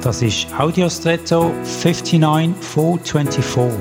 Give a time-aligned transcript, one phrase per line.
[0.00, 3.80] Das ist Audiostretto 59424.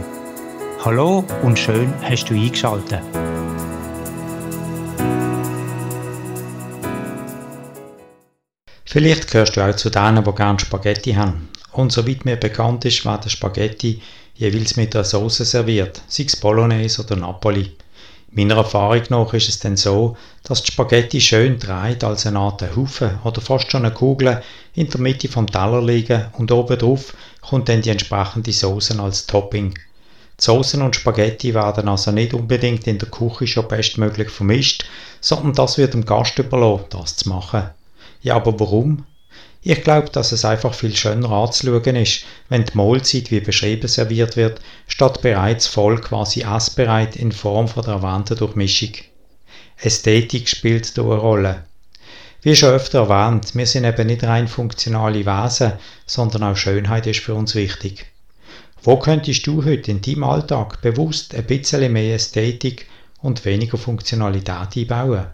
[0.84, 3.04] Hallo und schön hast du eingeschaltet.
[8.84, 11.50] Vielleicht gehörst du auch zu denen, die gerne Spaghetti haben.
[11.74, 14.02] Und soweit mir bekannt ist, werden Spaghetti
[14.34, 17.74] jeweils mit einer Sauce serviert, sei es Bolognese oder Napoli.
[18.30, 22.62] Meiner Erfahrung nach ist es dann so, dass die Spaghetti schön dreht als eine Art
[22.76, 24.44] Haufen oder fast schon eine Kugel
[24.76, 29.26] in der Mitte vom Teller liegen und oben drauf kommt dann die entsprechende Soße als
[29.28, 29.74] Topping.
[29.74, 34.86] Die Soßen und Spaghetti werden also nicht unbedingt in der Küche schon bestmöglich vermischt,
[35.22, 37.70] sondern das wird dem Gast überlassen, das zu machen.
[38.22, 39.06] Ja, aber warum?
[39.70, 44.38] Ich glaube, dass es einfach viel schöner anzuschauen ist, wenn die Mahlzeit wie beschrieben serviert
[44.38, 48.92] wird, statt bereits voll quasi essbereit in Form von der erwähnten Durchmischung.
[49.82, 51.66] Ästhetik spielt hier eine Rolle.
[52.42, 55.74] Wie schon öfter erwähnt, wir sind eben nicht rein funktionale Wesen,
[56.06, 58.06] sondern auch Schönheit ist für uns wichtig.
[58.82, 62.88] Wo könntest du heute in deinem Alltag bewusst ein bisschen mehr Ästhetik
[63.22, 65.26] und weniger Funktionalität einbauen?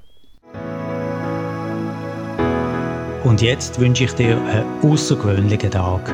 [3.33, 6.13] Und jetzt wünsche ich dir einen außergewöhnlichen Tag.